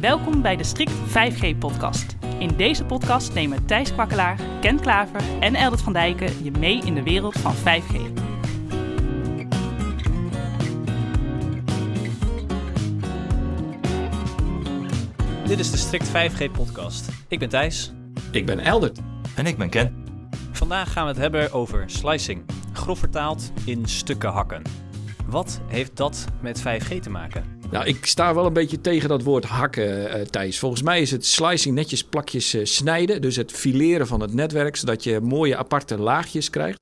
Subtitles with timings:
[0.00, 2.16] Welkom bij de Strict 5G-podcast.
[2.38, 6.94] In deze podcast nemen Thijs Kwakkelaar, Ken Klaver en Eldert van Dijken je mee in
[6.94, 8.12] de wereld van 5G.
[15.46, 17.08] Dit is de Strict 5G-podcast.
[17.28, 17.92] Ik ben Thijs.
[18.30, 18.98] Ik ben Eldert.
[19.36, 20.04] En ik ben Ken.
[20.52, 24.62] Vandaag gaan we het hebben over slicing, grof vertaald in stukken hakken.
[25.26, 27.57] Wat heeft dat met 5G te maken?
[27.70, 30.58] Nou, ik sta wel een beetje tegen dat woord hakken, uh, Thijs.
[30.58, 33.20] Volgens mij is het slicing netjes plakjes uh, snijden.
[33.20, 36.80] Dus het fileren van het netwerk, zodat je mooie aparte laagjes krijgt.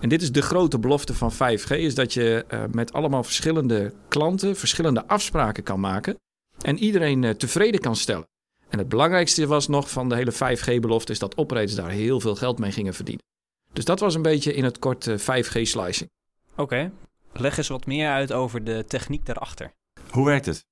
[0.00, 3.92] En dit is de grote belofte van 5G, is dat je uh, met allemaal verschillende
[4.08, 6.16] klanten verschillende afspraken kan maken.
[6.58, 8.26] En iedereen tevreden kan stellen.
[8.68, 12.34] En het belangrijkste was nog van de hele 5G-belofte is dat operators daar heel veel
[12.34, 13.24] geld mee gingen verdienen.
[13.72, 16.10] Dus dat was een beetje in het kort 5G-slicing.
[16.56, 16.92] Oké,
[17.32, 19.72] leg eens wat meer uit over de techniek daarachter.
[20.14, 20.66] Hoe werkt het?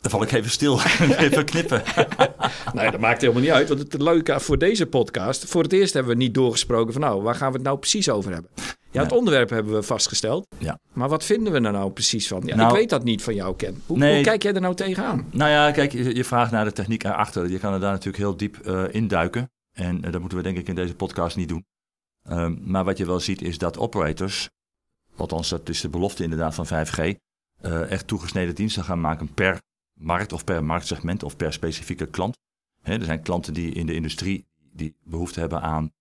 [0.00, 0.80] Dan val ik even stil.
[1.24, 1.82] even knippen.
[2.74, 3.68] nee, dat maakt helemaal niet uit.
[3.68, 5.44] Want het leuke voor deze podcast...
[5.44, 7.02] Voor het eerst hebben we niet doorgesproken van...
[7.02, 8.50] nou, waar gaan we het nou precies over hebben?
[8.90, 10.46] Ja, het onderwerp hebben we vastgesteld.
[10.58, 10.78] Ja.
[10.92, 12.42] Maar wat vinden we er nou precies van?
[12.44, 13.82] Ja, nou, ik weet dat niet van jou, Ken.
[13.86, 15.26] Hoe, nee, hoe, kijk jij er nou tegenaan?
[15.30, 17.48] Nou ja, kijk, je, je vraagt naar de techniek erachter.
[17.48, 19.50] Je kan er daar natuurlijk heel diep uh, induiken.
[19.72, 21.64] En uh, dat moeten we denk ik in deze podcast niet doen.
[22.30, 24.48] Um, maar wat je wel ziet is dat operators...
[25.16, 27.14] althans dat is de belofte inderdaad van 5G
[27.62, 32.38] uh, echt toegesneden diensten gaan maken per markt of per marktsegment of per specifieke klant.
[32.82, 35.92] Er zijn klanten die in de industrie die behoefte hebben aan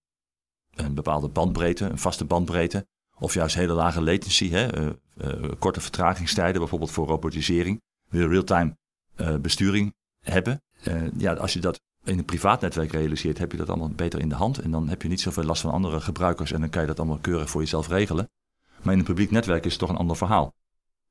[0.75, 2.87] een bepaalde bandbreedte, een vaste bandbreedte.
[3.17, 7.81] Of juist hele lage latency, uh, uh, korte vertragingstijden, bijvoorbeeld voor robotisering.
[8.09, 8.77] Wil real-time
[9.41, 10.61] besturing hebben.
[11.17, 14.29] ja, als je dat in een privaat netwerk realiseert, heb je dat allemaal beter in
[14.29, 14.57] de hand.
[14.59, 16.99] En dan heb je niet zoveel last van andere gebruikers en dan kan je dat
[16.99, 18.29] allemaal keurig voor jezelf regelen.
[18.81, 20.53] Maar in een publiek netwerk is het toch een ander verhaal.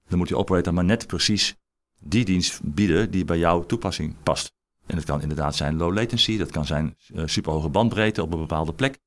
[0.08, 1.56] Dan moet die operator maar net precies
[2.00, 4.52] die dienst bieden die bij jouw toepassing past.
[4.86, 8.38] En dat kan inderdaad zijn low latency, dat kan zijn uh, superhoge bandbreedte op een
[8.38, 8.98] bepaalde plek.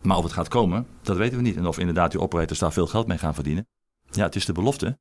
[0.00, 1.56] Maar of het gaat komen, dat weten we niet.
[1.56, 3.68] En of inderdaad die operators daar veel geld mee gaan verdienen.
[4.10, 4.98] Ja, het is de belofte,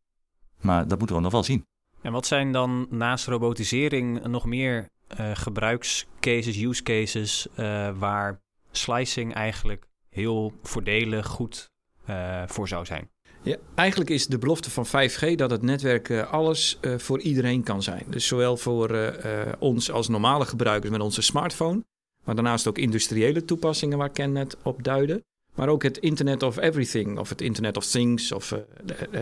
[0.62, 1.66] maar dat moeten we nog wel zien.
[2.02, 9.34] En wat zijn dan naast robotisering nog meer uh, gebruikscases, use cases, uh, waar slicing
[9.34, 11.70] eigenlijk heel voordelig goed
[12.46, 13.10] voor zou zijn?
[13.44, 17.64] Ja, eigenlijk is de belofte van 5G dat het netwerk uh, alles uh, voor iedereen
[17.64, 18.06] kan zijn.
[18.10, 19.12] Dus zowel voor uh,
[19.60, 21.84] ons als normale gebruikers met onze smartphone,
[22.24, 25.24] maar daarnaast ook industriële toepassingen waar Ken net op duidde.
[25.56, 28.56] Maar ook het Internet of Everything of het Internet of Things of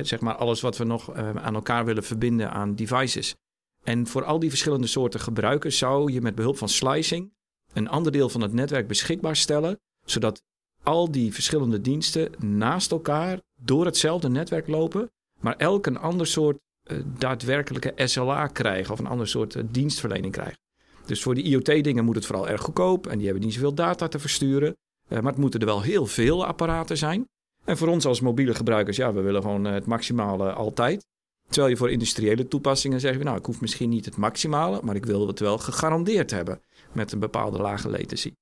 [0.01, 3.35] zeg maar alles wat we nog aan elkaar willen verbinden aan devices.
[3.83, 7.31] En voor al die verschillende soorten gebruikers zou je met behulp van slicing
[7.73, 10.41] een ander deel van het netwerk beschikbaar stellen, zodat
[10.83, 16.57] al die verschillende diensten naast elkaar door hetzelfde netwerk lopen, maar elk een ander soort
[16.91, 20.59] uh, daadwerkelijke SLA krijgen of een ander soort uh, dienstverlening krijgen.
[21.05, 24.07] Dus voor die IoT-dingen moet het vooral erg goedkoop en die hebben niet zoveel data
[24.07, 24.75] te versturen.
[25.07, 27.27] Uh, maar het moeten er wel heel veel apparaten zijn.
[27.65, 31.05] En voor ons als mobiele gebruikers, ja, we willen gewoon het maximale altijd.
[31.47, 35.05] Terwijl je voor industriële toepassingen zegt, nou, ik hoef misschien niet het maximale, maar ik
[35.05, 36.61] wil het wel gegarandeerd hebben
[36.93, 38.33] met een bepaalde lage latency.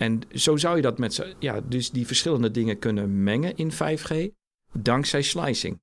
[0.00, 4.28] En zo zou je dat met ja, dus die verschillende dingen kunnen mengen in 5G
[4.72, 5.80] dankzij slicing.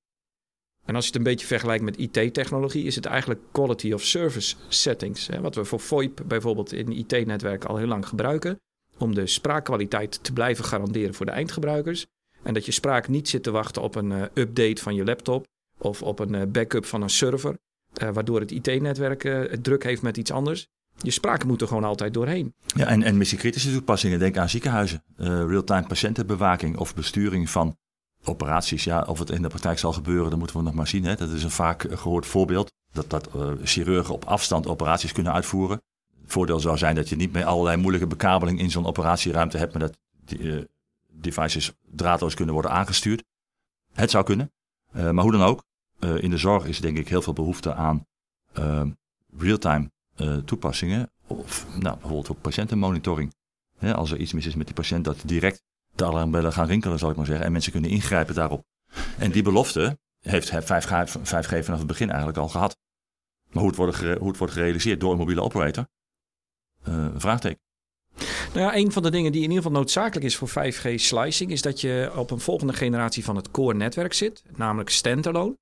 [0.85, 4.55] En als je het een beetje vergelijkt met IT-technologie, is het eigenlijk quality of service
[4.67, 5.27] settings.
[5.27, 8.59] Hè, wat we voor VoIP bijvoorbeeld in IT-netwerken al heel lang gebruiken.
[8.97, 12.05] Om de spraakkwaliteit te blijven garanderen voor de eindgebruikers.
[12.43, 15.45] En dat je spraak niet zit te wachten op een uh, update van je laptop
[15.77, 17.57] of op een uh, backup van een server.
[18.03, 19.21] Uh, waardoor het IT-netwerk
[19.61, 20.67] druk heeft met iets anders.
[21.01, 22.53] Je spraak moet er gewoon altijd doorheen.
[22.75, 24.19] Ja, en, en missiekritische toepassingen.
[24.19, 25.03] Denk aan ziekenhuizen.
[25.17, 27.77] Real-time patiëntenbewaking of besturing van
[28.23, 31.03] operaties, ja, of het in de praktijk zal gebeuren, dat moeten we nog maar zien.
[31.03, 31.15] Hè.
[31.15, 35.81] Dat is een vaak gehoord voorbeeld, dat, dat uh, chirurgen op afstand operaties kunnen uitvoeren.
[36.25, 39.81] Voordeel zou zijn dat je niet meer allerlei moeilijke bekabeling in zo'n operatieruimte hebt, maar
[39.81, 40.63] dat die uh,
[41.11, 43.23] devices draadloos kunnen worden aangestuurd.
[43.93, 44.51] Het zou kunnen,
[44.91, 45.63] maar hoe dan ook.
[45.99, 48.05] in de zorg is denk ik heel veel behoefte aan
[49.37, 49.91] real-time
[50.45, 51.11] toepassingen.
[51.27, 53.33] Of nou, bijvoorbeeld ook patiëntenmonitoring.
[53.79, 55.61] als er iets mis is met die patiënt, dat direct
[55.95, 57.45] de alarmbellen gaan rinkelen, zal ik maar zeggen.
[57.45, 58.65] En mensen kunnen ingrijpen daarop.
[59.17, 62.77] En die belofte heeft 5G, 5G vanaf het begin eigenlijk al gehad.
[63.51, 65.87] Maar hoe het wordt, hoe het gerealiseerd door een mobiele operator,
[66.87, 67.59] uh, vraagteken.
[68.53, 71.51] Nou ja, een van de dingen die in ieder geval noodzakelijk is voor 5G slicing,
[71.51, 75.57] is dat je op een volgende generatie van het core netwerk zit, namelijk standalone.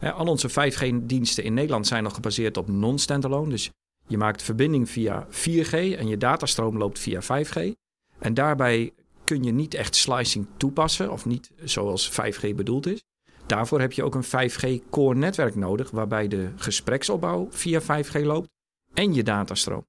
[0.00, 3.50] al onze 5G-diensten in Nederland zijn nog gebaseerd op non-standalone.
[3.50, 3.70] Dus
[4.08, 7.72] je maakt verbinding via 4G en je datastroom loopt via 5G.
[8.18, 8.92] En daarbij
[9.24, 13.02] kun je niet echt slicing toepassen, of niet zoals 5G bedoeld is.
[13.46, 18.48] Daarvoor heb je ook een 5G core netwerk nodig, waarbij de gespreksopbouw via 5G loopt
[18.94, 19.86] en je datastroom.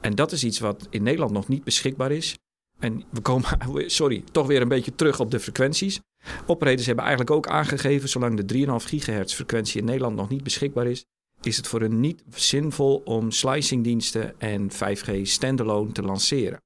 [0.00, 2.38] En dat is iets wat in Nederland nog niet beschikbaar is.
[2.78, 3.58] En we komen,
[3.90, 6.00] sorry, toch weer een beetje terug op de frequenties.
[6.46, 10.86] Operators hebben eigenlijk ook aangegeven, zolang de 3,5 gigahertz frequentie in Nederland nog niet beschikbaar
[10.86, 11.04] is,
[11.48, 16.60] is het voor hen niet zinvol om slicingdiensten en 5G standalone te lanceren.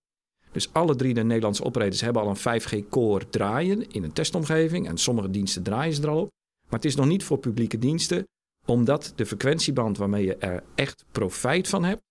[0.52, 4.98] Dus alle drie de Nederlandse operators hebben al een 5G-core draaien in een testomgeving en
[4.98, 6.30] sommige diensten draaien ze er al op.
[6.62, 8.24] Maar het is nog niet voor publieke diensten,
[8.66, 12.02] omdat de frequentieband waarmee je er echt profijt van hebt,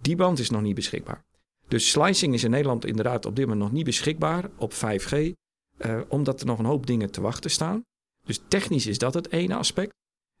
[0.00, 1.24] die band is nog niet beschikbaar.
[1.68, 5.32] Dus slicing is in Nederland inderdaad op dit moment nog niet beschikbaar op 5G,
[5.78, 7.82] eh, omdat er nog een hoop dingen te wachten staan.
[8.26, 9.92] Dus technisch is dat het ene aspect.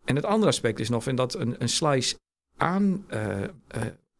[0.04, 2.16] En het andere aspect is nog dat een, een slice
[2.56, 3.46] aan uh, uh,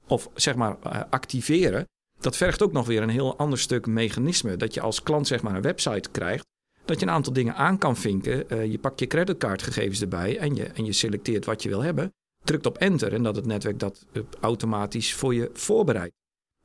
[0.06, 1.84] of zeg maar uh, activeren,
[2.20, 4.56] dat vergt ook nog weer een heel ander stuk mechanisme.
[4.56, 6.46] Dat je als klant zeg maar een website krijgt,
[6.84, 8.70] dat je een aantal dingen aan kan vinken.
[8.70, 12.12] je pakt je creditcardgegevens erbij en je, en je selecteert wat je wil hebben.
[12.44, 14.06] Drukt op enter en dat het netwerk dat
[14.40, 16.14] automatisch voor je voorbereidt.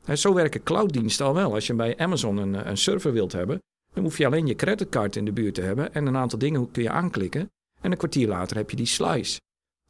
[0.05, 1.53] En zo werken clouddiensten al wel.
[1.53, 3.61] Als je bij Amazon een, een server wilt hebben,
[3.93, 6.71] dan hoef je alleen je creditcard in de buurt te hebben en een aantal dingen
[6.71, 7.51] kun je aanklikken.
[7.87, 9.39] En een kwartier later heb je die slice.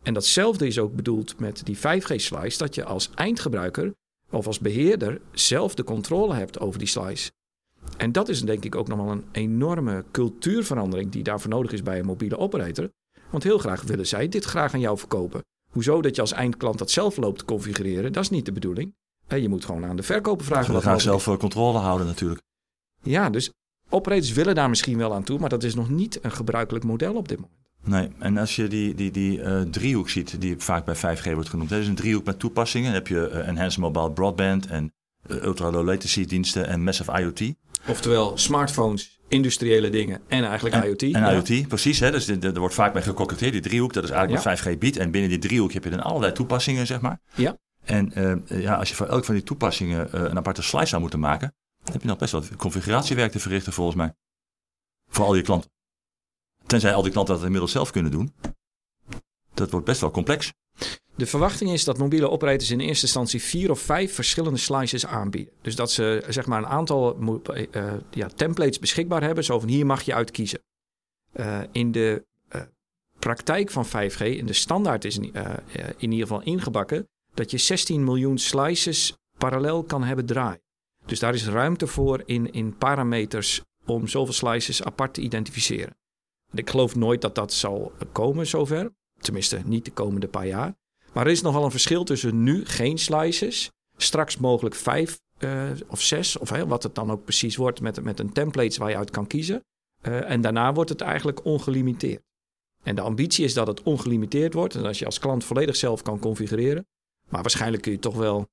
[0.03, 3.93] En datzelfde is ook bedoeld met die 5G-slice, dat je als eindgebruiker
[4.31, 7.31] of als beheerder zelf de controle hebt over die slice.
[7.97, 11.83] En dat is denk ik ook nog wel een enorme cultuurverandering die daarvoor nodig is
[11.83, 12.89] bij een mobiele operator.
[13.29, 15.41] Want heel graag willen zij dit graag aan jou verkopen.
[15.71, 18.93] Hoezo dat je als eindklant dat zelf loopt te configureren, dat is niet de bedoeling.
[19.27, 20.65] Je moet gewoon aan de verkoper vragen.
[20.65, 22.41] Ze willen graag zelf eh, controle houden natuurlijk.
[23.01, 23.51] Ja, dus
[23.89, 27.15] operators willen daar misschien wel aan toe, maar dat is nog niet een gebruikelijk model
[27.15, 27.66] op dit moment.
[27.83, 31.49] Nee, en als je die, die, die uh, driehoek ziet, die vaak bij 5G wordt
[31.49, 31.69] genoemd.
[31.69, 32.85] Dat is een driehoek met toepassingen.
[32.85, 34.93] Dan heb je uh, Enhanced Mobile Broadband en
[35.27, 37.53] uh, Ultra Low Latency diensten en Massive IoT.
[37.87, 41.01] Oftewel smartphones, industriële dingen en eigenlijk en, IoT.
[41.01, 41.31] En ja.
[41.31, 41.99] IoT, precies.
[41.99, 42.11] Hè?
[42.11, 43.51] Dus er wordt vaak mee gekoketteerd.
[43.51, 44.49] Die driehoek, dat is eigenlijk ja.
[44.49, 44.97] wat 5G biedt.
[44.97, 47.19] En binnen die driehoek heb je dan allerlei toepassingen, zeg maar.
[47.35, 47.57] Ja.
[47.83, 48.11] En
[48.47, 51.53] ja, als je voor elk van die toepassingen een aparte slice zou moeten maken,
[51.83, 54.13] dan heb je nog best wel configuratiewerk te verrichten volgens mij.
[55.09, 55.69] Voor al je klanten.
[56.67, 58.33] Tenzij al die klanten dat inmiddels zelf kunnen doen.
[59.53, 60.51] Dat wordt best wel complex.
[61.15, 65.53] De verwachting is dat mobiele operators in eerste instantie vier of vijf verschillende slices aanbieden.
[65.61, 69.43] Dus dat ze zeg maar een aantal uh, ja, templates beschikbaar hebben.
[69.43, 70.59] Zo van hier mag je uit kiezen.
[71.33, 72.25] Uh, in de
[72.55, 72.61] uh,
[73.19, 75.33] praktijk van 5G, in de standaard is in,
[75.97, 80.61] in ieder geval ingebakken dat je 16 miljoen slices parallel kan hebben draaien.
[81.05, 85.95] Dus daar is ruimte voor in, in parameters om zoveel slices apart te identificeren.
[86.53, 88.91] Ik geloof nooit dat dat zal komen zover.
[89.19, 90.75] Tenminste, niet de komende paar jaar.
[91.13, 96.01] Maar er is nogal een verschil tussen nu geen slices, straks mogelijk vijf uh, of
[96.01, 99.09] zes, of wat het dan ook precies wordt met, met een template waar je uit
[99.09, 99.63] kan kiezen.
[100.01, 102.21] Uh, en daarna wordt het eigenlijk ongelimiteerd.
[102.83, 106.01] En de ambitie is dat het ongelimiteerd wordt en als je als klant volledig zelf
[106.01, 106.85] kan configureren.
[107.29, 108.47] Maar waarschijnlijk kun je toch wel,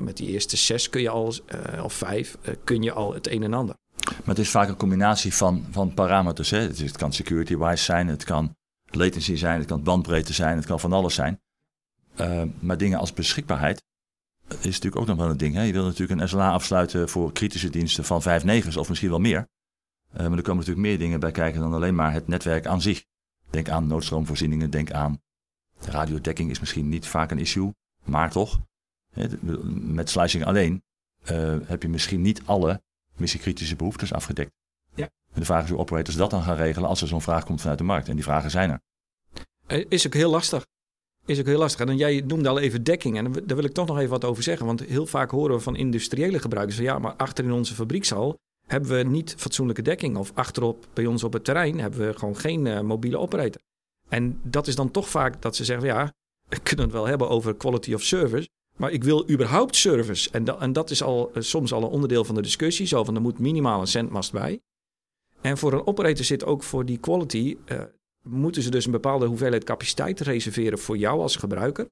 [0.00, 1.34] met die eerste zes kun je al,
[1.74, 3.76] uh, of vijf, kun je al het een en ander.
[4.20, 6.50] Maar het is vaak een combinatie van, van parameters.
[6.50, 6.58] Hè?
[6.58, 8.56] Het, het kan security-wise zijn, het kan
[8.90, 11.40] latency zijn, het kan bandbreedte zijn, het kan van alles zijn.
[12.20, 13.84] Uh, maar dingen als beschikbaarheid
[14.48, 15.54] is natuurlijk ook nog wel een ding.
[15.54, 15.62] Hè?
[15.62, 19.18] Je wil natuurlijk een SLA afsluiten voor kritische diensten van 5 negens of misschien wel
[19.18, 19.48] meer.
[20.12, 22.80] Uh, maar er komen natuurlijk meer dingen bij kijken dan alleen maar het netwerk aan
[22.80, 23.04] zich.
[23.50, 25.20] Denk aan noodstroomvoorzieningen, denk aan
[25.80, 27.74] de radiodekking is misschien niet vaak een issue,
[28.04, 28.60] maar toch.
[29.70, 30.82] Met slicing alleen
[31.30, 32.82] uh, heb je misschien niet alle
[33.20, 34.50] missiekritische behoeftes afgedekt.
[34.94, 35.04] Ja.
[35.04, 37.60] En de vraag is hoe operators dat dan gaan regelen als er zo'n vraag komt
[37.60, 38.08] vanuit de markt.
[38.08, 38.80] En die vragen zijn er.
[39.88, 40.66] Is ook heel lastig.
[41.26, 41.86] Is ook heel lastig.
[41.86, 43.16] En jij noemde al even dekking.
[43.16, 44.66] En daar wil ik toch nog even wat over zeggen.
[44.66, 48.38] Want heel vaak horen we van industriële gebruikers van ja, maar achter in onze fabriekshal
[48.66, 50.16] hebben we niet fatsoenlijke dekking.
[50.16, 53.60] Of achterop bij ons op het terrein hebben we gewoon geen uh, mobiele operator.
[54.08, 56.12] En dat is dan toch vaak dat ze zeggen ja,
[56.48, 58.48] we kunnen het wel hebben over quality of service.
[58.80, 60.30] Maar ik wil überhaupt service.
[60.30, 62.86] En, en dat is al, uh, soms al een onderdeel van de discussie.
[62.86, 64.60] Zo van er moet minimaal een zendmast bij.
[65.40, 67.56] En voor een operator zit ook voor die quality.
[67.66, 67.80] Uh,
[68.22, 71.88] moeten ze dus een bepaalde hoeveelheid capaciteit reserveren voor jou als gebruiker.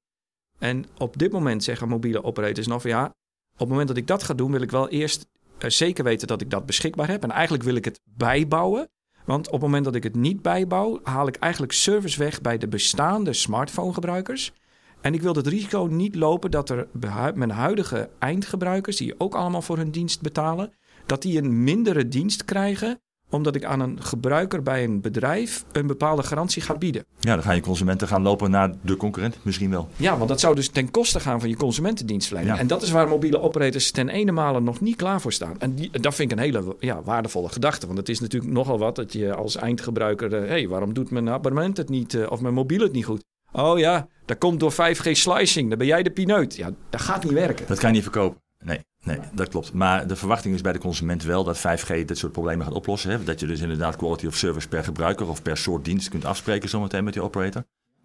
[0.59, 3.05] En op dit moment zeggen mobiele operators nog van ja.
[3.53, 5.27] Op het moment dat ik dat ga doen, wil ik wel eerst
[5.59, 7.23] uh, zeker weten dat ik dat beschikbaar heb.
[7.23, 8.89] En eigenlijk wil ik het bijbouwen.
[9.25, 12.59] Want op het moment dat ik het niet bijbouw, haal ik eigenlijk service weg bij
[12.59, 14.53] de bestaande smartphone gebruikers.
[15.01, 16.89] En ik wil het risico niet lopen dat er
[17.35, 20.73] mijn huidige eindgebruikers, die ook allemaal voor hun dienst betalen,
[21.07, 23.01] dat die een mindere dienst krijgen
[23.31, 27.05] omdat ik aan een gebruiker bij een bedrijf een bepaalde garantie ga bieden.
[27.21, 29.89] Ja, dan gaan je consumenten gaan lopen naar de concurrent misschien wel.
[29.97, 32.55] Ja, want dat zou dus ten koste gaan van je consumentendienstverlening.
[32.55, 32.61] Ja.
[32.61, 35.61] En dat is waar mobiele operators ten ene male nog niet klaar voor staan.
[35.61, 37.87] En die, dat vind ik een hele ja, waardevolle gedachte.
[37.87, 40.31] Want het is natuurlijk nogal wat dat je als eindgebruiker...
[40.31, 43.25] hé, hey, waarom doet mijn abonnement het niet of mijn mobiel het niet goed?
[43.53, 45.69] Oh ja, dat komt door 5G slicing.
[45.69, 46.57] Dan ben jij de pineut.
[46.57, 47.67] Ja, dat gaat niet werken.
[47.67, 48.41] Dat kan je niet verkopen.
[48.65, 49.73] Nee, nee, dat klopt.
[49.73, 53.11] Maar de verwachting is bij de consument wel dat 5G dit soort problemen gaat oplossen.
[53.11, 53.25] Hè?
[53.25, 56.69] Dat je dus inderdaad quality of service per gebruiker of per soort dienst kunt afspreken
[56.69, 57.65] zometeen met die operator.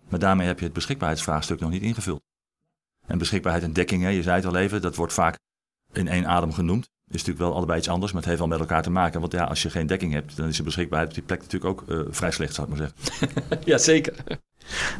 [0.10, 2.22] Maar daarmee heb je het beschikbaarheidsvraagstuk nog niet ingevuld.
[3.08, 5.40] En beschikbaarheid en dekking, hè, je zei het al even, dat wordt vaak
[5.92, 6.92] in één adem genoemd.
[7.08, 9.20] Is natuurlijk wel allebei iets anders, maar het heeft wel met elkaar te maken.
[9.20, 11.72] Want ja, als je geen dekking hebt, dan is de beschikbaarheid op die plek natuurlijk
[11.72, 13.60] ook uh, vrij slecht, zou ik maar zeggen.
[13.72, 14.14] ja, zeker.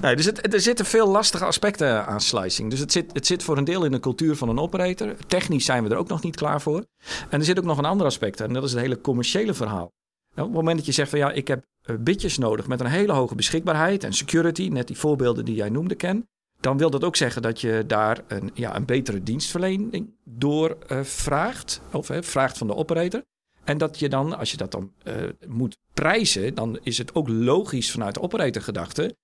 [0.02, 2.70] Nee, zit, er zitten veel lastige aspecten aan slicing.
[2.70, 5.16] Dus het zit, het zit voor een deel in de cultuur van een operator.
[5.28, 6.86] Technisch zijn we er ook nog niet klaar voor.
[7.30, 9.92] En er zit ook nog een ander aspect en dat is het hele commerciële verhaal.
[10.36, 12.80] Nou, op het moment dat je zegt van ja, ik heb uh, bitjes nodig met
[12.80, 16.28] een hele hoge beschikbaarheid en security, net die voorbeelden die jij noemde, Ken,
[16.60, 21.04] dan wil dat ook zeggen dat je daar een, ja, een betere dienstverlening door uh,
[21.04, 23.24] vraagt, of vraagt van de operator.
[23.64, 25.14] En dat je dan, als je dat dan uh,
[25.48, 29.16] moet prijzen, dan is het ook logisch vanuit de operatorgedachte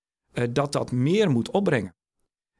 [0.50, 1.94] dat dat meer moet opbrengen.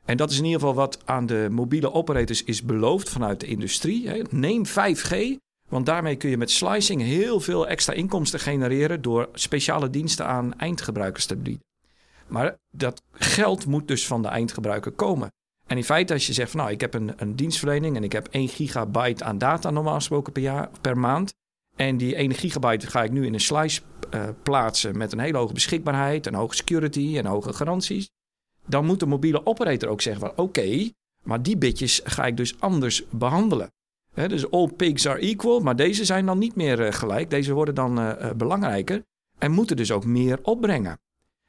[0.05, 3.47] En dat is in ieder geval wat aan de mobiele operators is beloofd vanuit de
[3.47, 4.09] industrie.
[4.09, 4.23] Hè.
[4.31, 5.37] Neem 5G,
[5.69, 10.59] want daarmee kun je met slicing heel veel extra inkomsten genereren door speciale diensten aan
[10.59, 11.65] eindgebruikers te bieden.
[12.27, 15.29] Maar dat geld moet dus van de eindgebruiker komen.
[15.67, 18.13] En in feite, als je zegt van nou, ik heb een, een dienstverlening en ik
[18.13, 21.35] heb 1 gigabyte aan data normaal gesproken per, jaar, per maand.
[21.81, 23.81] En die 1 gigabyte ga ik nu in een slice
[24.15, 28.11] uh, plaatsen met een hele hoge beschikbaarheid, een hoge security en hoge garanties.
[28.67, 30.91] Dan moet de mobiele operator ook zeggen van oké,
[31.23, 33.71] maar die bitjes ga ik dus anders behandelen.
[34.15, 37.31] Dus all pigs are equal, maar deze zijn dan niet meer uh, gelijk.
[37.31, 39.03] Deze worden dan uh, belangrijker
[39.39, 40.99] en moeten dus ook meer opbrengen.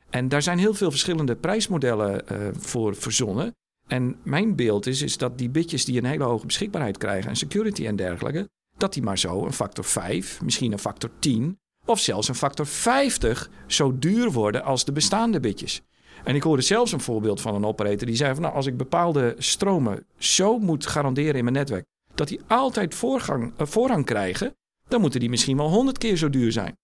[0.09, 2.23] En daar zijn heel veel verschillende prijsmodellen
[2.59, 3.55] voor verzonnen.
[3.87, 7.35] En mijn beeld is, is dat die bitjes die een hele hoge beschikbaarheid krijgen en
[7.35, 8.49] security en dergelijke,
[8.81, 12.67] dat die maar zo een factor 5, misschien een factor 10 of zelfs een factor
[12.67, 15.81] 50 zo duur worden als de bestaande bitjes.
[16.23, 18.77] En ik hoorde zelfs een voorbeeld van een operator die zei van nou, als ik
[18.77, 21.85] bepaalde stromen zo moet garanderen in mijn netwerk,
[22.15, 24.55] dat die altijd voorgang, uh, voorrang krijgen,
[24.87, 26.77] dan moeten die misschien wel 100 keer zo duur zijn.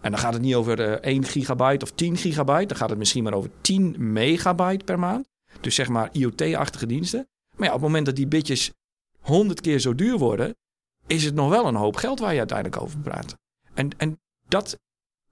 [0.00, 2.66] En dan gaat het niet over uh, 1 gigabyte of 10 gigabyte.
[2.66, 5.28] Dan gaat het misschien maar over 10 megabyte per maand.
[5.60, 7.28] Dus zeg maar IoT-achtige diensten.
[7.56, 8.72] Maar ja, op het moment dat die bitjes
[9.20, 10.56] 100 keer zo duur worden,
[11.10, 13.36] is het nog wel een hoop geld waar je uiteindelijk over praat.
[13.74, 14.78] En, en dat,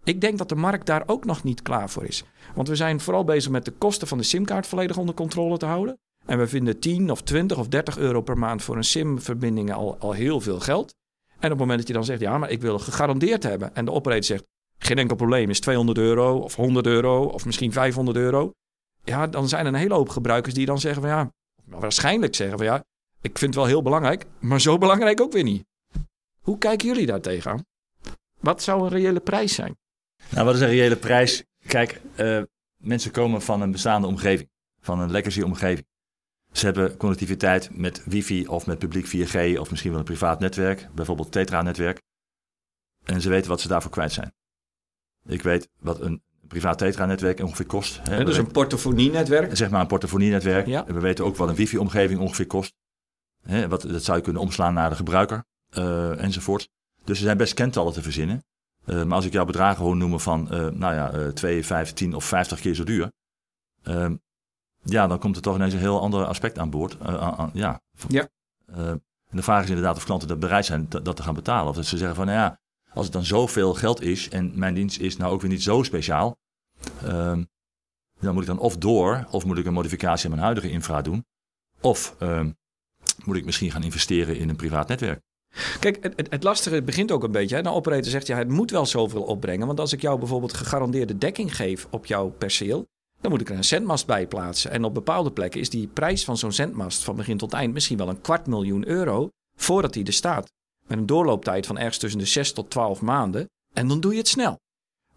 [0.04, 2.24] ik denk dat de markt daar ook nog niet klaar voor is.
[2.54, 5.66] Want we zijn vooral bezig met de kosten van de simkaart volledig onder controle te
[5.66, 5.98] houden.
[6.26, 9.96] En we vinden 10 of 20 of 30 euro per maand voor een SIM-verbinding al,
[9.98, 10.94] al heel veel geld.
[11.28, 13.74] En op het moment dat je dan zegt, ja, maar ik wil gegarandeerd hebben.
[13.74, 14.44] En de operator zegt,
[14.78, 18.52] geen enkel probleem, is 200 euro of 100 euro of misschien 500 euro.
[19.04, 21.32] Ja, dan zijn er een hele hoop gebruikers die dan zeggen van ja,
[21.64, 22.84] waarschijnlijk zeggen van ja,
[23.20, 25.67] ik vind het wel heel belangrijk, maar zo belangrijk ook weer niet.
[26.48, 27.66] Hoe kijken jullie daar tegenaan?
[28.40, 29.76] Wat zou een reële prijs zijn?
[30.30, 31.44] Nou, wat is een reële prijs?
[31.66, 32.42] Kijk, uh,
[32.76, 34.48] mensen komen van een bestaande omgeving,
[34.80, 35.86] van een legacy omgeving.
[36.52, 40.88] Ze hebben connectiviteit met wifi of met publiek 4G of misschien wel een privaat netwerk,
[40.94, 42.02] bijvoorbeeld Tetra-netwerk.
[43.04, 44.32] En ze weten wat ze daarvoor kwijt zijn.
[45.26, 48.00] Ik weet wat een privaat Tetra-netwerk ongeveer kost.
[48.02, 48.24] Hè.
[48.24, 49.56] dus een portofonienetwerk?
[49.56, 50.66] Zeg maar een portofonienetwerk.
[50.66, 50.84] Ja.
[50.84, 52.74] We weten ook wat een wifi-omgeving ongeveer kost.
[53.42, 56.68] Hè, wat, dat zou je kunnen omslaan naar de gebruiker uh, enzovoort.
[57.04, 58.44] Dus er zijn best kentallen te verzinnen.
[58.84, 61.92] Uh, maar als ik jouw bedragen hoor noemen van, uh, nou ja, uh, 2, 5,
[61.92, 63.12] 10 of 50 keer zo duur.
[63.82, 64.16] Ehm,
[64.82, 67.00] ja, dan komt er toch ineens een heel ander aspect aan boord.
[67.00, 67.80] Aan, ja.
[68.08, 68.28] ja.
[68.66, 71.68] en de vraag is inderdaad of klanten dat bereid zijn dat te gaan betalen.
[71.68, 72.60] Of dat ze zeggen van, nou ja,
[72.92, 75.82] als het dan zoveel geld is en mijn dienst is nou ook weer niet zo
[75.82, 76.38] speciaal,
[77.04, 77.48] um,
[78.20, 81.02] dan moet ik dan of door, of moet ik een modificatie aan mijn huidige infra
[81.02, 81.26] doen,
[81.80, 82.56] of um,
[83.24, 85.22] moet ik misschien gaan investeren in een privaat netwerk.
[85.80, 87.62] Kijk, het, het, lastige begint ook een beetje.
[87.62, 89.66] De operator zegt ja, het moet wel zoveel opbrengen.
[89.66, 92.86] Want als ik jou bijvoorbeeld gegarandeerde dekking geef op jouw perceel,
[93.20, 94.70] dan moet ik er een zendmast bij plaatsen.
[94.70, 97.98] En op bepaalde plekken is die prijs van zo'n zendmast van begin tot eind misschien
[97.98, 100.52] wel een kwart miljoen euro voordat die er staat.
[100.86, 103.46] Met een doorlooptijd van ergens tussen de 6 tot 12 maanden.
[103.74, 104.58] En dan doe je het snel.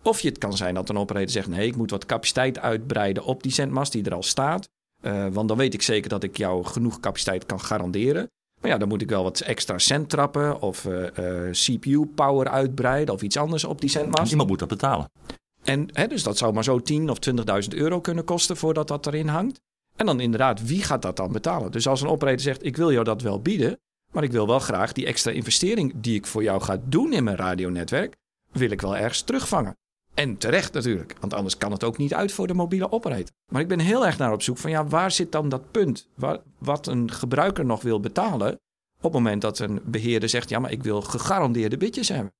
[0.04, 3.24] Of je het kan zijn dat een operator zegt: nee, ik moet wat capaciteit uitbreiden
[3.24, 4.70] op die zendmast die er al staat.
[5.02, 8.30] Uh, want dan weet ik zeker dat ik jou genoeg capaciteit kan garanderen.
[8.62, 13.14] Maar ja, dan moet ik wel wat extra cent trappen of uh, uh, CPU-power uitbreiden
[13.14, 14.32] of iets anders op die zendmast.
[14.32, 15.12] Iemand moet dat betalen.
[15.64, 19.08] En hè, dus dat zou maar zo 10 of 20.000 euro kunnen kosten voordat dat
[19.08, 19.62] erin hangt.
[19.96, 21.72] En dan inderdaad, wie gaat dat dan betalen?
[21.72, 23.80] Dus als een operator zegt: ik wil jou dat wel bieden,
[24.12, 27.24] maar ik wil wel graag die extra investering die ik voor jou ga doen in
[27.24, 28.16] mijn radionetwerk,
[28.52, 29.78] wil ik wel ergens terugvangen.
[30.14, 33.36] En terecht natuurlijk, want anders kan het ook niet uit voor de mobiele operator.
[33.52, 36.08] Maar ik ben heel erg naar op zoek van ja, waar zit dan dat punt?
[36.16, 38.60] Waar, wat een gebruiker nog wil betalen
[39.02, 42.34] op het moment dat een beheerder zegt ja, maar ik wil gegarandeerde bitjes hebben.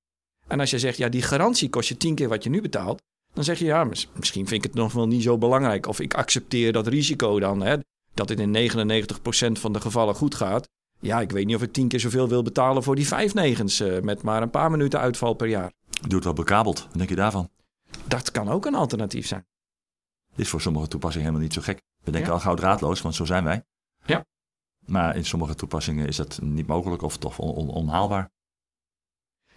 [0.46, 3.02] En als je zegt ja, die garantie kost je tien keer wat je nu betaalt,
[3.34, 5.86] Dan zeg je, ja, misschien vind ik het nog wel niet zo belangrijk.
[5.86, 7.76] Of ik accepteer dat risico dan, hè,
[8.14, 10.68] dat het in 99% van de gevallen goed gaat.
[11.00, 13.80] Ja, ik weet niet of ik tien keer zoveel wil betalen voor die vijf negens
[13.80, 15.72] uh, met maar een paar minuten uitval per jaar.
[16.00, 16.88] Doe het wel bekabeld.
[16.92, 17.48] Denk je daarvan?
[18.06, 19.46] Dat kan ook een alternatief zijn.
[20.36, 21.82] Is voor sommige toepassingen helemaal niet zo gek.
[22.04, 23.64] We denken al gauw draadloos, want zo zijn wij.
[24.04, 24.24] Ja.
[24.86, 28.30] Maar in sommige toepassingen is dat niet mogelijk of toch on onhaalbaar.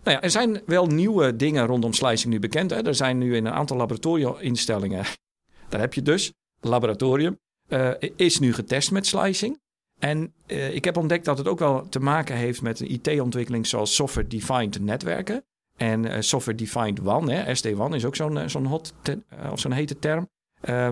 [0.04, 2.70] Nou ja, er zijn wel nieuwe dingen rondom slicing nu bekend.
[2.70, 2.86] Hè.
[2.86, 5.06] Er zijn nu in een aantal laboratoriuminstellingen.
[5.70, 9.60] Daar heb je dus, laboratorium, uh, is nu getest met slicing.
[10.00, 13.68] En uh, ik heb ontdekt dat het ook wel te maken heeft met een IT-ontwikkeling
[13.68, 15.46] zoals software-defined netwerken.
[15.78, 18.94] En uh, software-defined WAN, hè, SD-WAN is ook zo'n zo'n hot
[19.52, 20.28] of zo'n hete term.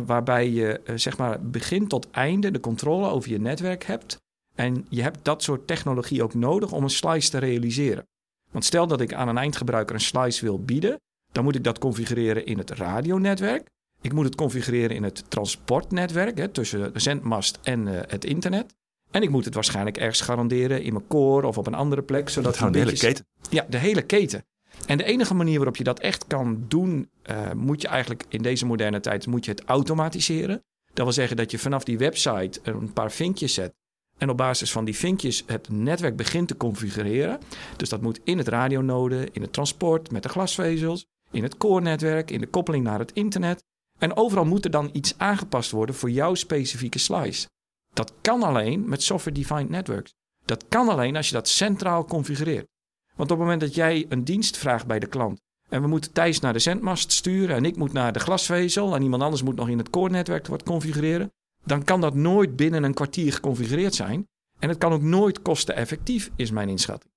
[0.06, 4.22] waarbij je zeg maar begin tot einde de controle over je netwerk hebt.
[4.56, 8.08] En je hebt dat soort technologie ook nodig om een slice te realiseren.
[8.52, 11.00] Want stel dat ik aan een eindgebruiker een slice wil bieden,
[11.32, 13.70] dan moet ik dat configureren in het radionetwerk.
[14.02, 18.75] Ik moet het configureren in het transportnetwerk hè, tussen de zendmast en uh, het internet.
[19.12, 22.30] En ik moet het waarschijnlijk ergens garanderen in mijn core of op een andere plek.
[22.30, 23.25] Zodat de hele keten.
[23.50, 24.46] Ja, de hele keten.
[24.86, 28.42] En de enige manier waarop je dat echt kan doen, uh, moet je eigenlijk in
[28.42, 30.63] deze moderne tijd moet je het automatiseren.
[30.94, 33.74] Dat wil zeggen dat je vanaf die website een paar vinkjes zet
[34.18, 37.39] en op basis van die vinkjes het netwerk begint te configureren.
[37.77, 42.32] Dus dat moet in het radionode, in het transport, met de glasvezels, in het core-netwerk,
[42.32, 43.63] in de koppeling naar het internet.
[44.00, 47.48] En overal moet er dan iets aangepast worden voor jouw specifieke slice.
[47.94, 50.13] Dat kan alleen met software-defined networks.
[50.46, 52.68] Dat kan alleen als je dat centraal configureert.
[53.15, 56.13] Want op het moment dat jij een dienst vraagt bij de klant en we moeten
[56.13, 59.55] Thijs naar de zendmast sturen en ik moet naar de glasvezel en iemand anders moet
[59.55, 61.32] nog in het core-netwerk wat configureren,
[61.65, 64.27] dan kan dat nooit binnen een kwartier geconfigureerd zijn.
[64.60, 67.12] En het kan ook nooit kosteneffectief, is mijn inschatting.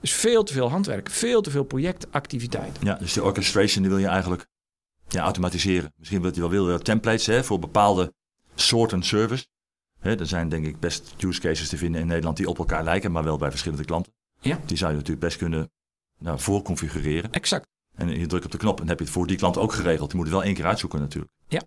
[0.00, 2.78] Dus veel te veel handwerk, veel te veel projectactiviteit.
[2.82, 4.46] Ja, dus de orchestration die wil je eigenlijk
[5.08, 5.92] ja, automatiseren.
[5.96, 8.14] Misschien wil je wel willen templates hè, voor bepaalde
[8.54, 9.46] soorten service.
[9.98, 12.84] Hè, er zijn denk ik best use cases te vinden in Nederland die op elkaar
[12.84, 14.12] lijken, maar wel bij verschillende klanten.
[14.44, 14.60] Ja.
[14.66, 15.70] Die zou je natuurlijk best kunnen
[16.18, 17.32] nou, voorconfigureren.
[17.32, 17.66] Exact.
[17.96, 19.72] En je drukt op de knop en dan heb je het voor die klant ook
[19.72, 20.10] geregeld.
[20.10, 21.32] Je moet het wel één keer uitzoeken natuurlijk.
[21.48, 21.62] Ja.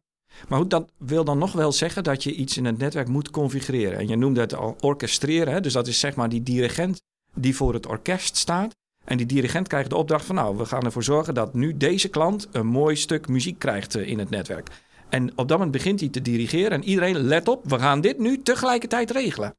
[0.47, 3.29] Maar goed, dat wil dan nog wel zeggen dat je iets in het netwerk moet
[3.29, 3.99] configureren.
[3.99, 5.53] En je noemde het al orchestreren.
[5.53, 5.61] Hè?
[5.61, 7.01] Dus dat is zeg maar die dirigent
[7.33, 8.75] die voor het orkest staat.
[9.05, 12.07] En die dirigent krijgt de opdracht van nou, we gaan ervoor zorgen dat nu deze
[12.07, 14.69] klant een mooi stuk muziek krijgt eh, in het netwerk.
[15.09, 18.19] En op dat moment begint hij te dirigeren en iedereen let op, we gaan dit
[18.19, 19.55] nu tegelijkertijd regelen.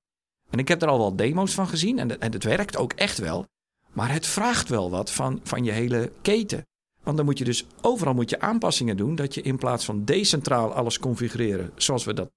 [0.50, 3.18] En ik heb er al wel demo's van gezien en, en het werkt ook echt
[3.18, 3.46] wel.
[3.92, 6.66] Maar het vraagt wel wat van, van je hele keten.
[7.02, 9.14] Want dan moet je dus overal moet je aanpassingen doen.
[9.14, 12.30] Dat je in plaats van decentraal alles configureren zoals we dat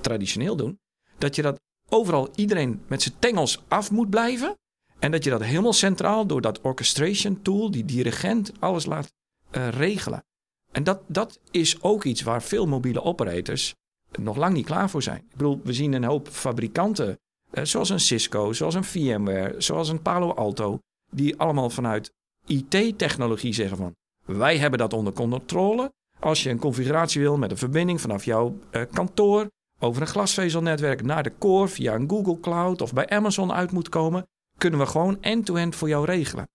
[0.00, 0.78] traditioneel doen.
[1.18, 4.58] Dat je dat overal iedereen met zijn tengels af moet blijven.
[4.98, 9.12] En dat je dat helemaal centraal door dat orchestration tool, die dirigent, alles laat
[9.52, 10.24] uh, regelen.
[10.72, 13.74] En dat, dat is ook iets waar veel mobiele operators
[14.18, 15.18] nog lang niet klaar voor zijn.
[15.18, 17.18] Ik bedoel, we zien een hoop fabrikanten,
[17.52, 20.78] zoals een Cisco, zoals een VMware, zoals een Palo Alto,
[21.10, 22.12] die allemaal vanuit
[22.46, 25.92] IT-technologie zeggen van wij hebben dat onder controle.
[26.20, 31.02] Als je een configuratie wil met een verbinding vanaf jouw uh, kantoor over een glasvezelnetwerk
[31.02, 34.26] naar de core via een Google Cloud of bij Amazon uit moet komen,
[34.58, 36.48] kunnen we gewoon end-to-end voor jou regelen.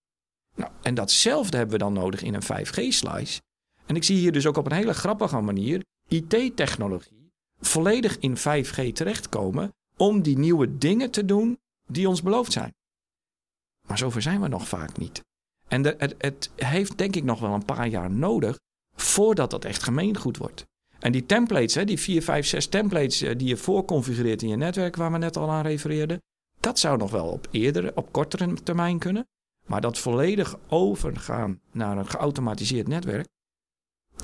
[0.55, 3.41] Nou, en datzelfde hebben we dan nodig in een 5G-slice.
[3.85, 8.91] En ik zie hier dus ook op een hele grappige manier IT-technologie volledig in 5G
[8.93, 12.73] terechtkomen om die nieuwe dingen te doen die ons beloofd zijn.
[13.87, 15.23] Maar zover zijn we nog vaak niet.
[15.67, 18.59] En de, het, het heeft denk ik nog wel een paar jaar nodig
[18.95, 20.65] voordat dat echt gemeengoed wordt.
[20.99, 24.55] En die templates, hè, die 4, 5, 6 templates eh, die je voorconfigureert in je
[24.55, 26.21] netwerk, waar we net al aan refereerden,
[26.59, 29.27] dat zou nog wel op eerder, op kortere termijn kunnen.
[29.65, 33.27] Maar dat volledig overgaan naar een geautomatiseerd netwerk.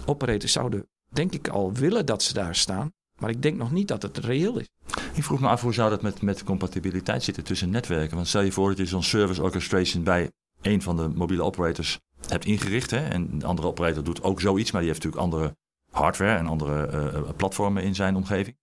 [0.06, 2.92] Operators zouden, denk ik, al willen dat ze daar staan.
[3.20, 4.70] Maar ik denk nog niet dat het reëel is.
[5.14, 8.16] Ik vroeg me af hoe zou dat met, met compatibiliteit zitten tussen netwerken.
[8.16, 12.00] Want stel je voor dat je zo'n service orchestration bij een van de mobiele operators
[12.28, 12.92] hebt ingericht.
[12.92, 15.56] Hè, en de andere operator doet ook zoiets, maar die heeft natuurlijk andere
[15.92, 18.58] hardware en andere uh, platformen in zijn omgeving.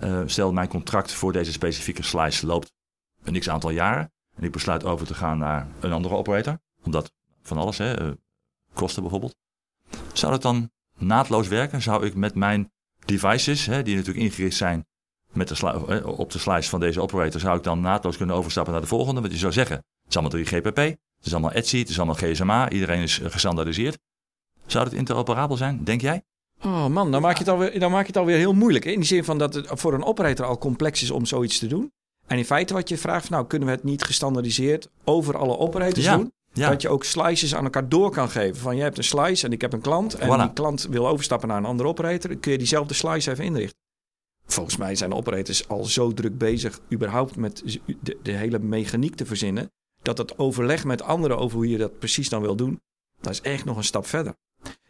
[0.00, 2.72] Uh, stel, mijn contract voor deze specifieke slice loopt
[3.22, 4.12] een x aantal jaren.
[4.36, 6.58] En ik besluit over te gaan naar een andere operator.
[6.82, 8.12] Omdat van alles, hè,
[8.72, 9.36] kosten bijvoorbeeld.
[10.12, 11.82] Zou dat dan naadloos werken?
[11.82, 12.72] Zou ik met mijn
[13.04, 14.86] devices, hè, die natuurlijk ingericht zijn
[15.32, 18.82] met de op de slice van deze operator, zou ik dan naadloos kunnen overstappen naar
[18.82, 19.20] de volgende?
[19.20, 20.96] Want je zou zeggen, het is allemaal 3GPP.
[21.16, 23.98] Het is allemaal Etsy, het is allemaal GSMA, iedereen is eh, gestandaardiseerd.
[24.66, 26.22] Zou het interoperabel zijn, denk jij?
[26.62, 28.84] Oh man, dan maak je het alweer, dan maak je het alweer heel moeilijk.
[28.84, 28.90] Hè?
[28.90, 31.66] In die zin van dat het voor een operator al complex is om zoiets te
[31.66, 31.92] doen.
[32.26, 36.04] En in feite wat je vraagt, nou kunnen we het niet gestandaardiseerd over alle operators
[36.04, 36.16] ja.
[36.16, 36.32] doen?
[36.54, 36.68] Ja.
[36.70, 38.56] Dat je ook slices aan elkaar door kan geven.
[38.56, 40.14] Van je hebt een slice en ik heb een klant.
[40.14, 40.40] En Voilà.
[40.40, 42.30] die klant wil overstappen naar een andere operator.
[42.30, 43.78] Dan kun je diezelfde slice even inrichten.
[44.46, 47.78] Volgens mij zijn de operators al zo druk bezig überhaupt met
[48.22, 49.70] de hele mechaniek te verzinnen.
[50.02, 52.80] Dat het overleg met anderen over hoe je dat precies dan wil doen.
[53.20, 54.34] Dat is echt nog een stap verder.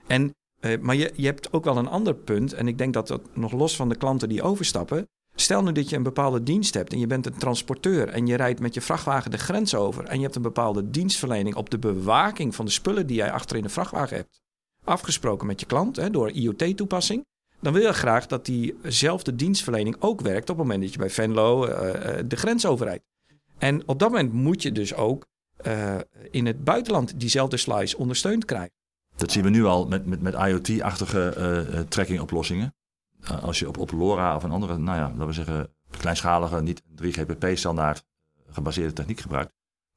[0.07, 2.53] En, eh, maar je, je hebt ook wel een ander punt.
[2.53, 5.09] En ik denk dat dat nog los van de klanten die overstappen.
[5.34, 8.36] Stel nu dat je een bepaalde dienst hebt en je bent een transporteur en je
[8.36, 11.78] rijdt met je vrachtwagen de grens over en je hebt een bepaalde dienstverlening op de
[11.78, 14.42] bewaking van de spullen die jij achter in de vrachtwagen hebt
[14.84, 17.26] afgesproken met je klant hè, door IoT-toepassing,
[17.60, 21.10] dan wil je graag dat diezelfde dienstverlening ook werkt op het moment dat je bij
[21.10, 23.04] Venlo eh, eh, de grens overrijdt.
[23.58, 25.96] En op dat moment moet je dus ook eh,
[26.30, 28.72] in het buitenland diezelfde slice ondersteund krijgen.
[29.16, 32.74] Dat zien we nu al met, met, met IoT-achtige eh, trackingoplossingen.
[33.24, 36.62] Eh, als je op, op LoRa of een andere, nou ja, laten we zeggen, kleinschalige,
[36.62, 38.04] niet 3GPP-standaard
[38.50, 39.52] gebaseerde techniek gebruikt.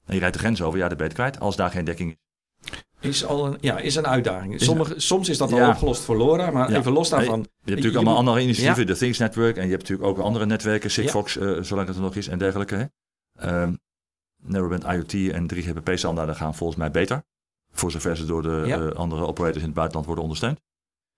[0.06, 1.86] En je rijdt de grens over, ja, dat ben je het kwijt als daar geen
[1.86, 2.18] dekking is.
[3.00, 4.62] Is, al een, ja, is een uitdaging.
[4.98, 5.70] soms is dat al Ja.
[5.70, 6.78] opgelost voor LoRa, maar Ja.
[6.78, 7.40] even los daarvan.
[7.40, 9.58] Je hebt natuurlijk je allemaal moet- andere initiatieven, de Things Network.
[9.58, 12.38] En je hebt natuurlijk ook andere netwerken, Sigfox, eh, zolang het er nog is en
[12.38, 12.76] dergelijke.
[12.76, 12.86] Hè.
[13.62, 13.74] Ehm,
[14.44, 17.24] Narrowband IoT en 3GPP-standaarden gaan volgens mij beter.
[17.72, 20.60] Voor zover ze door de eh, andere operators in het buitenland worden ondersteund.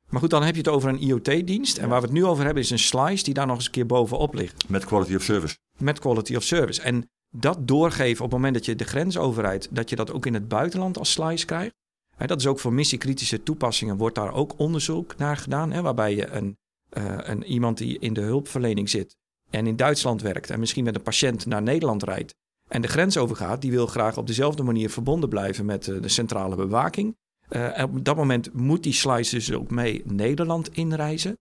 [0.09, 1.77] Maar goed, dan heb je het over een IoT-dienst.
[1.77, 3.71] En waar we het nu over hebben is een slice die daar nog eens een
[3.71, 4.69] keer bovenop ligt.
[4.69, 5.57] Met quality of service.
[5.77, 6.81] met quality of service.
[6.81, 10.25] En dat doorgeven op het moment dat je de grens overrijdt, dat je dat ook
[10.25, 11.73] in het buitenland als slice krijgt.
[12.15, 15.71] Hè, dat is ook voor missiekritische toepassingen, wordt daar ook onderzoek naar gedaan.
[15.71, 16.57] Hè, waarbij je een,
[16.89, 19.15] eh, een, iemand die in de hulpverlening zit
[19.49, 22.35] en in Duitsland werkt en misschien met een patiënt naar Nederland rijdt
[22.69, 26.09] en de grens overgaat, die wil graag op dezelfde manier verbonden blijven met eh, de
[26.09, 27.17] centrale bewaking.
[27.49, 31.37] Eh, op dat moment moet die slice dus ook mee Nederland inreizen.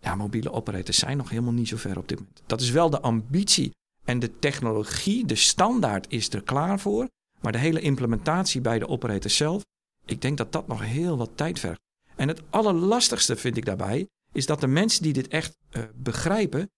[0.00, 2.42] Ja, mobiele operators zijn nog helemaal niet zo ver op dit moment.
[2.46, 3.70] Dat is wel de ambitie
[4.04, 7.08] en de technologie, de standaard is er klaar voor.
[7.40, 9.62] Maar de hele implementatie bij de operators zelf,
[10.04, 11.80] ik denk dat dat nog heel wat tijd vergt.
[12.16, 16.70] En het allerlastigste vind ik daarbij, is dat de mensen die dit echt eh, begrijpen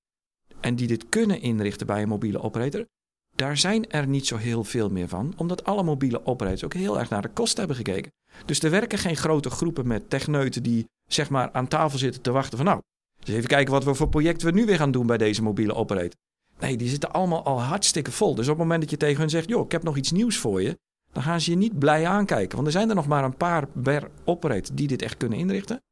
[0.61, 2.87] en die dit kunnen inrichten bij een mobiele operator,
[3.35, 6.99] daar zijn er niet zo heel veel meer van, omdat alle mobiele operators ook heel
[6.99, 8.12] erg naar de kosten hebben gekeken.
[8.47, 12.31] Dus er werken geen grote groepen met techneuten die zeg maar aan tafel zitten te
[12.31, 12.81] wachten van nou,
[13.25, 15.75] dus even kijken wat we voor projecten we nu weer gaan doen bij deze mobiele
[15.75, 16.14] operator.
[16.59, 18.35] Nee, die zitten allemaal al hartstikke vol.
[18.35, 20.37] Dus op het moment dat je tegen hun zegt, joh, ik heb nog iets nieuws
[20.37, 20.79] voor je,
[21.12, 22.55] dan gaan ze je niet blij aankijken.
[22.55, 25.83] Want er zijn er nog maar een paar per operator die dit echt kunnen inrichten.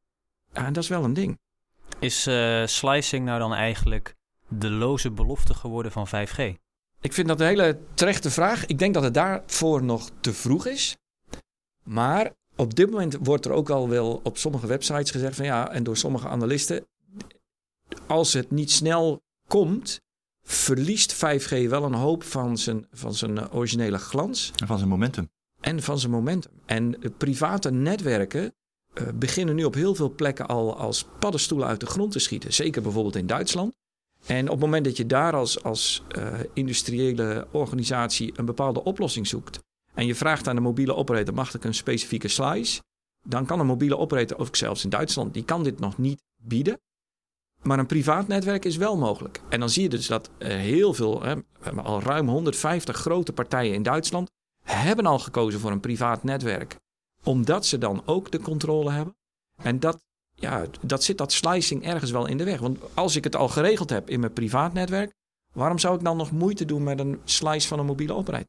[0.52, 1.38] En dat is wel een ding.
[1.98, 4.14] Is eh, slicing nou dan eigenlijk
[4.48, 6.54] de loze belofte geworden van 5G?
[7.02, 8.66] Ik vind dat een hele terechte vraag.
[8.66, 10.96] Ik denk dat het daarvoor nog te vroeg is.
[11.82, 15.70] Maar op dit moment wordt er ook al wel op sommige websites gezegd van ja,
[15.70, 16.86] en door sommige analisten,
[18.06, 20.00] als het niet snel komt,
[20.42, 24.90] verliest 5G wel een hoop van zijn, van zijn eh, originele glans En van zijn
[24.90, 25.30] momentum.
[25.60, 26.52] en van zijn momentum.
[26.66, 28.54] En de private netwerken
[28.94, 32.52] eh, beginnen nu op heel veel plekken al als paddenstoelen uit de grond te schieten.
[32.52, 33.74] Zeker bijvoorbeeld in Duitsland.
[34.26, 39.26] En op het moment dat je daar als, als eh, industriële organisatie een bepaalde oplossing
[39.26, 39.58] zoekt.
[39.94, 42.80] en je vraagt aan de mobiele operator: mag ik een specifieke slice?
[43.22, 46.80] dan kan een mobiele operator, ook zelfs in Duitsland, die kan dit nog niet bieden.
[47.62, 49.40] Maar een privaat netwerk is wel mogelijk.
[49.48, 51.34] En dan zie je dus dat eh, heel veel, hè,
[51.76, 54.30] al ruim 150 grote partijen in Duitsland
[54.62, 56.76] hebben al gekozen voor een privaat netwerk.
[57.24, 59.16] Omdat ze dan ook de controle hebben.
[59.62, 60.04] En dat,
[60.42, 62.60] ja, dat zit dat slicing ergens wel in de weg.
[62.60, 65.12] Want als ik het al geregeld heb in mijn privaat netwerk,
[65.52, 68.48] waarom zou ik dan nog moeite doen met een slice van een mobiele operator?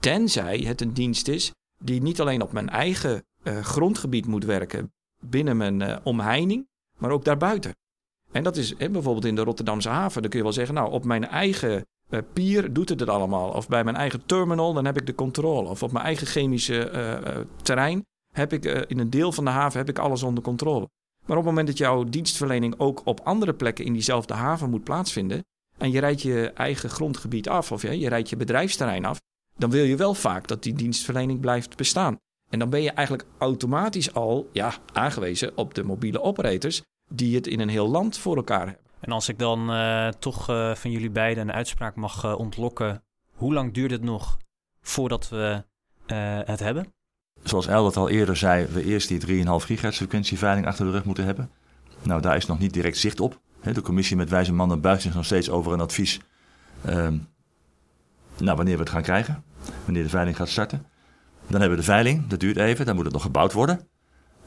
[0.00, 4.92] Tenzij het een dienst is die niet alleen op mijn eigen eh, grondgebied moet werken
[5.20, 7.76] binnen mijn eh, omheining, maar ook daarbuiten.
[8.32, 10.20] En dat is hè, bijvoorbeeld in de Rotterdamse haven.
[10.20, 13.50] Dan kun je wel zeggen, nou, op mijn eigen eh, pier doet het het allemaal.
[13.50, 15.68] Of bij mijn eigen terminal, dan heb ik de controle.
[15.68, 18.04] Of op mijn eigen chemische terrein
[18.36, 20.88] heb ik eh, in een deel van de haven heb ik alles onder controle.
[21.26, 24.84] Maar op het moment dat jouw dienstverlening ook op andere plekken in diezelfde haven moet
[24.84, 25.44] plaatsvinden.
[25.78, 29.20] en je rijdt je eigen grondgebied af, of ja, je rijdt je bedrijfsterrein af.
[29.56, 32.16] dan wil je wel vaak dat die dienstverlening blijft bestaan.
[32.50, 36.82] En dan ben je eigenlijk automatisch al ja, aangewezen op de mobiele operators.
[37.10, 38.84] die het in een heel land voor elkaar hebben.
[39.00, 43.54] En als ik dan eh, toch eh, van jullie beiden een uitspraak mag ontlokken, hoe
[43.54, 44.36] lang duurt het nog
[44.80, 45.64] voordat we
[46.46, 46.95] het hebben?
[47.42, 51.24] Zoals Eldert al eerder zei, we eerst die 3,5 gigahertz frequentieveiling achter de rug moeten
[51.24, 51.50] hebben.
[52.02, 53.40] Nou, daar is nog niet direct zicht op.
[53.72, 56.20] De commissie met wijze mannen buigt zich nog steeds over een advies.
[56.84, 57.16] ehm,
[58.38, 59.42] nou, wanneer we het gaan krijgen,
[59.84, 60.86] wanneer de veiling gaat starten.
[61.46, 63.88] Dan hebben we de veiling, dat duurt even, dan moet het nog gebouwd worden.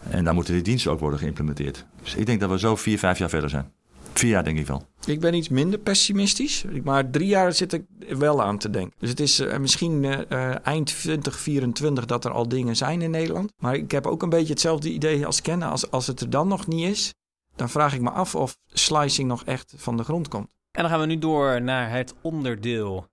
[0.10, 1.86] En dan moeten die diensten ook worden geïmplementeerd.
[2.04, 3.74] Dus ik denk dat we zo vier, vijf jaar verder zijn.
[4.20, 4.82] Vier jaar denk ik wel.
[5.06, 7.84] Ik ben iets minder pessimistisch, maar drie jaar zit ik
[8.18, 8.94] wel aan te denken.
[9.00, 13.52] Dus het is uh, misschien uh, eind 2024 dat er al dingen zijn in Nederland.
[13.58, 15.70] Maar ik heb ook een beetje hetzelfde idee als kennen.
[15.70, 17.14] Als, als het er dan nog niet is,
[17.56, 20.56] dan vraag ik me af of slicing nog echt van de grond komt.
[20.72, 23.08] En dan gaan we nu door naar het onderdeel.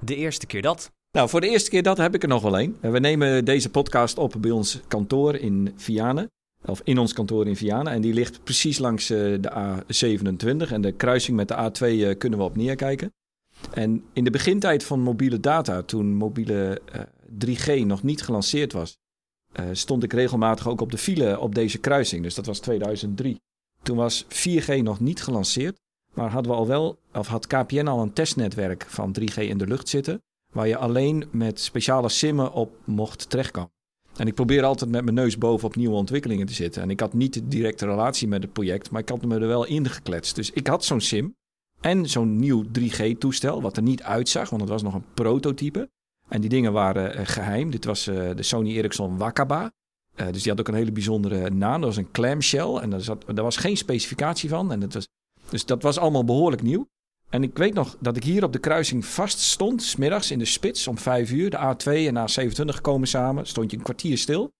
[0.00, 0.90] De eerste keer dat.
[1.10, 2.76] Nou, voor de eerste keer dat heb ik er nog wel een.
[2.80, 6.30] We nemen deze podcast op bij ons kantoor in Vianen.
[6.66, 7.92] Of in ons kantoor in Vianen.
[7.92, 10.72] En die ligt precies langs uh, de A27.
[10.72, 13.12] En de kruising met de A2 uh, kunnen we op neerkijken.
[13.70, 18.98] En in de begintijd van mobiele data, toen mobiele uh, 3G nog niet gelanceerd was,
[19.72, 22.22] stond ik regelmatig ook op de file op deze kruising.
[22.22, 23.40] Dus dat was 2003.
[23.82, 25.80] Toen was 4G nog niet gelanceerd.
[26.14, 29.66] Maar hadden we al wel, of had KPN al een testnetwerk van 3G in de
[29.66, 30.22] lucht zitten.
[30.52, 33.70] Waar je alleen met speciale simmen op mocht terechtkomen.
[34.22, 36.82] En ik probeer altijd met mijn neus bovenop nieuwe ontwikkelingen te zitten.
[36.82, 39.46] En ik had niet de directe relatie met het project, maar ik had me er
[39.46, 40.34] wel in gekletst.
[40.34, 41.34] Dus ik had zo'n sim
[41.80, 45.88] en zo'n nieuw 3G-toestel, wat er niet uitzag, want het was nog een prototype.
[46.28, 47.70] En die dingen waren uh, geheim.
[47.70, 49.72] Dit was uh, de Sony Ericsson Wakaba.
[50.16, 51.80] Uh, dus die had ook een hele bijzondere naam.
[51.80, 54.72] Dat was een clamshell en daar, zat, was geen specificatie van.
[54.72, 55.08] En het was,
[55.48, 56.86] dus dat was allemaal behoorlijk nieuw.
[57.32, 60.44] En ik weet nog dat ik hier op de kruising vast stond, smiddags in de
[60.44, 61.50] spits om vijf uur.
[61.50, 64.52] De A2 en A27 komen samen, stond je een kwartier stil.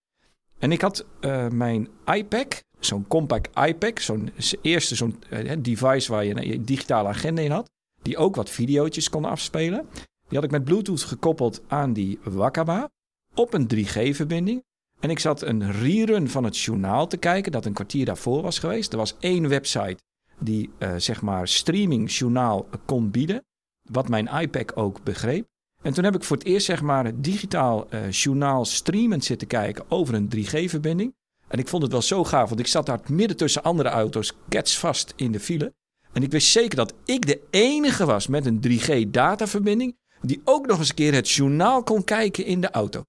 [0.58, 4.30] En ik had uh, mijn iPad, zo'n compact iPad, zo'n
[4.62, 7.70] eerste zo'n uh, device waar je een digitale agenda in had,
[8.02, 9.87] die ook wat video's kon afspelen.
[10.28, 12.90] Die had ik met Bluetooth gekoppeld aan die Wakaba
[13.35, 14.64] op een 3G-verbinding.
[15.00, 18.58] En ik zat een rerun van het journaal te kijken, dat een kwartier daarvoor was
[18.58, 18.92] geweest.
[18.92, 19.96] Er was één website
[20.44, 23.44] die uh, zeg maar streaming journaal kon bieden.
[23.90, 25.46] Wat mijn iPad ook begreep.
[25.83, 29.85] En toen heb ik voor het eerst zeg maar digitaal uh, journaal streamend zitten kijken
[29.88, 31.14] over een 3G-verbinding.
[31.48, 34.33] En ik vond het wel zo gaaf, want ik zat daar midden tussen andere auto's
[34.62, 35.72] vast in de file.
[36.12, 40.78] En ik wist zeker dat ik de enige was met een 3G-dataverbinding die ook nog
[40.78, 43.02] eens een keer het journaal kon kijken in de auto.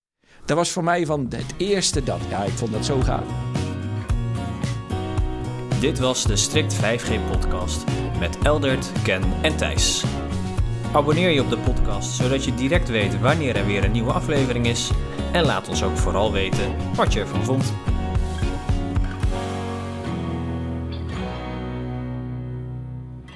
[0.46, 2.22] Dat was voor mij van het eerste dat.
[2.30, 3.53] Ja, ik vond dat zo gaaf.
[5.84, 7.84] Dit was de Strict 5G podcast
[8.19, 10.04] met Eldert, Ken en Thijs.
[10.93, 14.67] Abonneer je op de podcast zodat je direct weet wanneer er weer een nieuwe aflevering
[14.67, 14.91] is.
[15.32, 17.74] En laat ons ook vooral weten wat je ervan vond.